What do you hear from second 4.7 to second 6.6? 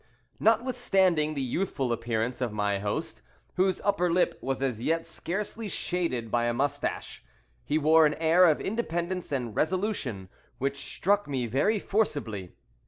yet scarcely shaded by a